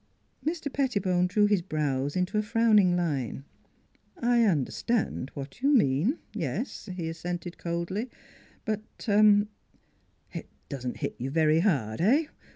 [0.43, 0.73] Mr.
[0.73, 3.43] Pettibone drew his brows into a frowning line."
[4.17, 8.09] I understand what you mean yes," he as sented coldly;
[8.65, 8.79] "but
[10.33, 12.25] ""It doesn't hit you very hard eh?